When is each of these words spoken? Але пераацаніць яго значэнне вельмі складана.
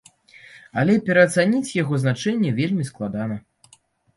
Але 0.83 0.95
пераацаніць 1.09 1.75
яго 1.83 1.99
значэнне 2.05 2.55
вельмі 2.61 2.83
складана. 2.91 3.35